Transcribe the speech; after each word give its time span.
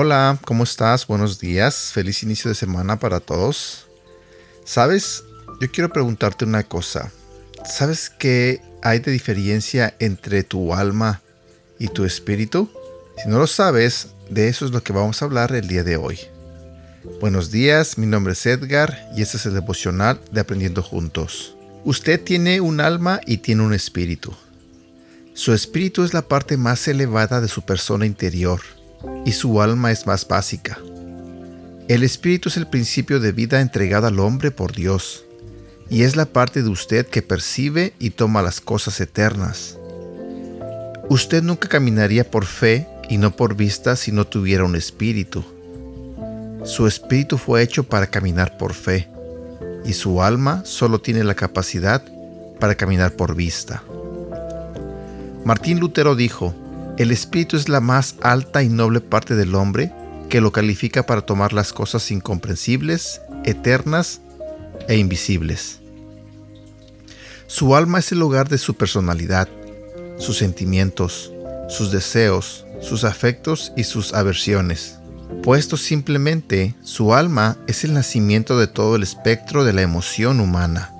Hola, 0.00 0.38
¿cómo 0.44 0.62
estás? 0.62 1.06
Buenos 1.08 1.40
días. 1.40 1.90
Feliz 1.92 2.22
inicio 2.22 2.50
de 2.50 2.54
semana 2.54 3.00
para 3.00 3.18
todos. 3.18 3.86
¿Sabes? 4.64 5.24
Yo 5.60 5.70
quiero 5.72 5.92
preguntarte 5.92 6.44
una 6.44 6.62
cosa. 6.62 7.10
¿Sabes 7.64 8.08
qué 8.08 8.62
hay 8.80 9.00
de 9.00 9.10
diferencia 9.10 9.96
entre 9.98 10.44
tu 10.44 10.72
alma 10.72 11.20
y 11.80 11.88
tu 11.88 12.04
espíritu? 12.04 12.70
Si 13.20 13.28
no 13.28 13.38
lo 13.38 13.48
sabes, 13.48 14.10
de 14.30 14.48
eso 14.48 14.66
es 14.66 14.70
lo 14.70 14.84
que 14.84 14.92
vamos 14.92 15.20
a 15.20 15.24
hablar 15.24 15.52
el 15.52 15.66
día 15.66 15.82
de 15.82 15.96
hoy. 15.96 16.20
Buenos 17.16 17.50
días, 17.50 17.98
mi 17.98 18.06
nombre 18.06 18.34
es 18.34 18.46
Edgar 18.46 19.10
y 19.16 19.22
este 19.22 19.38
es 19.38 19.46
el 19.46 19.54
devocional 19.54 20.20
de 20.30 20.40
Aprendiendo 20.40 20.84
Juntos. 20.84 21.56
Usted 21.84 22.22
tiene 22.22 22.60
un 22.60 22.80
alma 22.80 23.20
y 23.26 23.38
tiene 23.38 23.62
un 23.62 23.74
espíritu. 23.74 24.32
Su 25.34 25.52
espíritu 25.52 26.04
es 26.04 26.14
la 26.14 26.22
parte 26.22 26.56
más 26.56 26.86
elevada 26.86 27.40
de 27.40 27.48
su 27.48 27.62
persona 27.62 28.06
interior 28.06 28.60
y 29.24 29.32
su 29.32 29.60
alma 29.60 29.90
es 29.90 30.06
más 30.06 30.28
básica. 30.28 30.78
El 31.88 32.04
espíritu 32.04 32.50
es 32.50 32.56
el 32.56 32.68
principio 32.68 33.18
de 33.18 33.32
vida 33.32 33.60
entregado 33.60 34.06
al 34.06 34.20
hombre 34.20 34.52
por 34.52 34.72
Dios, 34.72 35.24
y 35.90 36.04
es 36.04 36.14
la 36.14 36.26
parte 36.26 36.62
de 36.62 36.68
usted 36.68 37.04
que 37.04 37.22
percibe 37.22 37.94
y 37.98 38.10
toma 38.10 38.42
las 38.42 38.60
cosas 38.60 39.00
eternas. 39.00 39.76
Usted 41.08 41.42
nunca 41.42 41.68
caminaría 41.68 42.30
por 42.30 42.44
fe 42.44 42.86
y 43.08 43.18
no 43.18 43.34
por 43.34 43.56
vista 43.56 43.96
si 43.96 44.12
no 44.12 44.24
tuviera 44.24 44.64
un 44.64 44.76
espíritu. 44.76 45.44
Su 46.68 46.86
espíritu 46.86 47.38
fue 47.38 47.62
hecho 47.62 47.84
para 47.84 48.08
caminar 48.08 48.58
por 48.58 48.74
fe, 48.74 49.08
y 49.86 49.94
su 49.94 50.22
alma 50.22 50.60
solo 50.66 51.00
tiene 51.00 51.24
la 51.24 51.34
capacidad 51.34 52.02
para 52.60 52.74
caminar 52.74 53.12
por 53.12 53.34
vista. 53.34 53.82
Martín 55.46 55.80
Lutero 55.80 56.14
dijo, 56.14 56.54
el 56.98 57.10
espíritu 57.10 57.56
es 57.56 57.70
la 57.70 57.80
más 57.80 58.16
alta 58.20 58.62
y 58.62 58.68
noble 58.68 59.00
parte 59.00 59.34
del 59.34 59.54
hombre 59.54 59.94
que 60.28 60.42
lo 60.42 60.52
califica 60.52 61.06
para 61.06 61.22
tomar 61.22 61.54
las 61.54 61.72
cosas 61.72 62.10
incomprensibles, 62.10 63.22
eternas 63.46 64.20
e 64.88 64.98
invisibles. 64.98 65.80
Su 67.46 67.76
alma 67.76 68.00
es 68.00 68.12
el 68.12 68.20
hogar 68.20 68.50
de 68.50 68.58
su 68.58 68.74
personalidad, 68.74 69.48
sus 70.18 70.36
sentimientos, 70.36 71.32
sus 71.70 71.90
deseos, 71.90 72.66
sus 72.82 73.04
afectos 73.04 73.72
y 73.74 73.84
sus 73.84 74.12
aversiones. 74.12 74.97
Puesto 75.42 75.76
simplemente, 75.76 76.74
su 76.82 77.14
alma 77.14 77.56
es 77.66 77.84
el 77.84 77.94
nacimiento 77.94 78.58
de 78.58 78.66
todo 78.66 78.96
el 78.96 79.02
espectro 79.02 79.64
de 79.64 79.72
la 79.72 79.82
emoción 79.82 80.40
humana. 80.40 80.90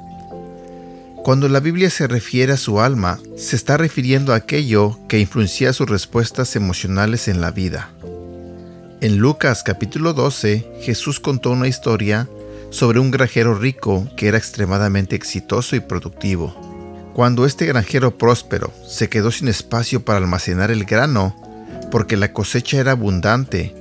Cuando 1.24 1.48
la 1.48 1.60
Biblia 1.60 1.90
se 1.90 2.06
refiere 2.06 2.52
a 2.52 2.56
su 2.56 2.80
alma, 2.80 3.18
se 3.36 3.56
está 3.56 3.76
refiriendo 3.76 4.32
a 4.32 4.36
aquello 4.36 4.98
que 5.08 5.18
influencia 5.18 5.72
sus 5.72 5.88
respuestas 5.88 6.56
emocionales 6.56 7.28
en 7.28 7.40
la 7.40 7.50
vida. 7.50 7.90
En 9.00 9.18
Lucas 9.18 9.62
capítulo 9.62 10.12
12, 10.12 10.66
Jesús 10.82 11.20
contó 11.20 11.50
una 11.50 11.68
historia 11.68 12.28
sobre 12.70 12.98
un 12.98 13.10
granjero 13.10 13.54
rico 13.54 14.08
que 14.16 14.28
era 14.28 14.38
extremadamente 14.38 15.16
exitoso 15.16 15.76
y 15.76 15.80
productivo. 15.80 16.54
Cuando 17.14 17.46
este 17.46 17.66
granjero 17.66 18.16
próspero 18.16 18.72
se 18.86 19.08
quedó 19.08 19.30
sin 19.30 19.48
espacio 19.48 20.04
para 20.04 20.18
almacenar 20.18 20.70
el 20.70 20.84
grano, 20.84 21.36
porque 21.90 22.16
la 22.16 22.32
cosecha 22.32 22.78
era 22.78 22.92
abundante, 22.92 23.74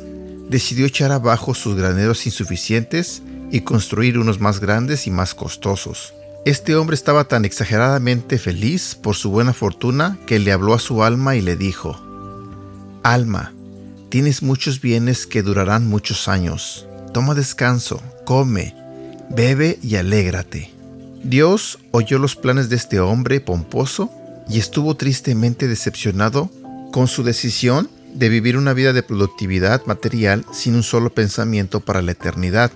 decidió 0.50 0.86
echar 0.86 1.12
abajo 1.12 1.54
sus 1.54 1.76
graneros 1.76 2.26
insuficientes 2.26 3.22
y 3.52 3.62
construir 3.62 4.18
unos 4.18 4.40
más 4.40 4.60
grandes 4.60 5.08
y 5.08 5.12
más 5.12 5.34
costosos. 5.34 6.14
Este 6.46 6.76
hombre 6.76 6.96
estaba 6.96 7.26
tan 7.26 7.44
exageradamente 7.44 8.38
feliz 8.38 8.96
por 8.96 9.16
su 9.16 9.30
buena 9.30 9.54
fortuna 9.54 10.18
que 10.26 10.40
le 10.40 10.52
habló 10.52 10.74
a 10.74 10.80
su 10.80 11.04
alma 11.04 11.36
y 11.36 11.42
le 11.42 11.56
dijo, 11.56 12.02
Alma, 13.04 13.54
tienes 14.10 14.42
muchos 14.42 14.80
bienes 14.80 15.28
que 15.28 15.44
durarán 15.44 15.88
muchos 15.88 16.28
años. 16.28 16.88
Toma 17.14 17.36
descanso, 17.36 18.02
come, 18.26 18.74
bebe 19.30 19.80
y 19.82 19.96
alégrate. 19.96 20.72
Dios 21.24 21.80
oyó 21.92 22.20
los 22.20 22.36
planes 22.36 22.70
de 22.70 22.78
este 22.78 23.00
hombre 23.00 23.42
pomposo 23.42 24.10
y 24.50 24.60
estuvo 24.60 24.96
tristemente 24.96 25.68
decepcionado 25.68 26.50
con 26.94 27.08
su 27.08 27.24
decisión 27.24 27.90
de 28.18 28.30
vivir 28.30 28.58
una 28.58 28.74
vida 28.74 28.94
de 28.94 29.04
productividad 29.04 29.86
material 29.86 30.44
sin 30.52 30.76
un 30.76 30.84
solo 30.84 31.12
pensamiento 31.12 31.82
para 31.82 32.02
la 32.02 32.14
eternidad. 32.14 32.72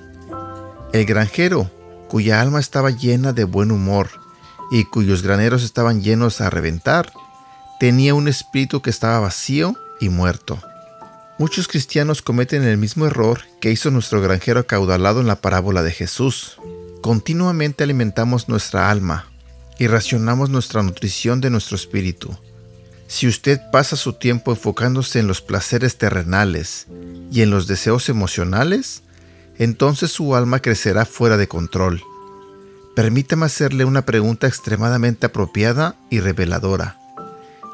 El 0.94 1.06
granjero, 1.06 1.72
cuya 2.08 2.42
alma 2.42 2.60
estaba 2.60 2.92
llena 2.92 3.34
de 3.34 3.44
buen 3.44 3.72
humor 3.72 4.10
y 4.70 4.84
cuyos 4.86 5.24
graneros 5.24 5.64
estaban 5.64 6.02
llenos 6.02 6.42
a 6.42 6.52
reventar, 6.52 7.12
tenía 7.80 8.14
un 8.14 8.28
espíritu 8.28 8.84
que 8.84 8.92
estaba 8.92 9.20
vacío 9.20 9.76
y 10.00 10.10
muerto. 10.10 10.60
Muchos 11.40 11.68
cristianos 11.68 12.22
cometen 12.22 12.64
el 12.64 12.78
mismo 12.78 13.08
error 13.08 13.42
que 13.60 13.72
hizo 13.72 13.90
nuestro 13.90 14.22
granjero 14.22 14.60
acaudalado 14.60 15.22
en 15.22 15.28
la 15.28 15.42
parábola 15.42 15.82
de 15.82 15.92
Jesús. 15.92 16.58
Continuamente 17.02 17.84
alimentamos 17.84 18.48
nuestra 18.48 18.92
alma 18.92 19.26
y 19.80 19.88
racionamos 19.88 20.52
nuestra 20.52 20.84
nutrición 20.84 21.42
de 21.42 21.50
nuestro 21.50 21.76
espíritu. 21.76 22.38
Si 23.12 23.28
usted 23.28 23.60
pasa 23.74 23.98
su 23.98 24.14
tiempo 24.14 24.52
enfocándose 24.52 25.20
en 25.20 25.28
los 25.28 25.42
placeres 25.42 25.98
terrenales 25.98 26.88
y 27.30 27.42
en 27.42 27.50
los 27.50 27.68
deseos 27.68 28.08
emocionales, 28.08 29.04
entonces 29.58 30.14
su 30.14 30.34
alma 30.34 30.62
crecerá 30.62 31.04
fuera 31.04 31.36
de 31.36 31.50
control. 31.50 32.02
Permítame 32.96 33.48
hacerle 33.48 33.84
una 33.84 34.04
pregunta 34.04 34.48
extremadamente 34.48 35.26
apropiada 35.26 35.98
y 36.10 36.22
reveladora, 36.22 36.98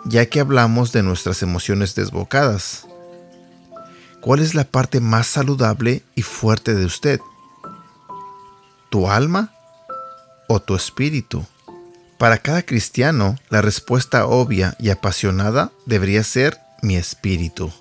ya 0.05 0.25
que 0.25 0.39
hablamos 0.39 0.91
de 0.91 1.03
nuestras 1.03 1.43
emociones 1.43 1.93
desbocadas. 1.93 2.87
¿Cuál 4.21 4.39
es 4.39 4.55
la 4.55 4.63
parte 4.63 5.01
más 5.01 5.27
saludable 5.27 6.01
y 6.15 6.23
fuerte 6.23 6.73
de 6.73 6.85
usted? 6.85 7.21
¿Tu 8.89 9.07
alma 9.07 9.53
o 10.47 10.59
tu 10.59 10.75
espíritu? 10.75 11.45
Para 12.17 12.39
cada 12.39 12.63
cristiano, 12.63 13.35
la 13.49 13.61
respuesta 13.61 14.25
obvia 14.25 14.75
y 14.79 14.89
apasionada 14.89 15.71
debería 15.85 16.23
ser 16.23 16.57
mi 16.81 16.95
espíritu. 16.95 17.71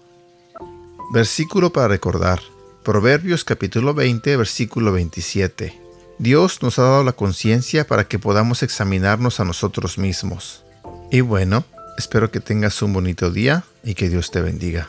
Versículo 1.13 1.73
para 1.73 1.89
recordar. 1.89 2.41
Proverbios 2.85 3.45
capítulo 3.45 3.95
20, 3.95 4.37
versículo 4.37 4.93
27. 4.93 5.81
Dios 6.19 6.63
nos 6.63 6.79
ha 6.79 6.83
dado 6.83 7.05
la 7.05 7.13
conciencia 7.13 7.87
para 7.87 8.05
que 8.05 8.19
podamos 8.19 8.63
examinarnos 8.63 9.41
a 9.41 9.45
nosotros 9.45 9.97
mismos. 9.97 10.63
Y 11.11 11.23
bueno, 11.23 11.65
espero 11.97 12.31
que 12.31 12.41
tengas 12.41 12.83
un 12.83 12.93
bonito 12.93 13.31
día 13.31 13.65
y 13.83 13.95
que 13.95 14.11
Dios 14.11 14.31
te 14.31 14.43
bendiga. 14.43 14.89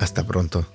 Hasta 0.00 0.26
pronto. 0.26 0.66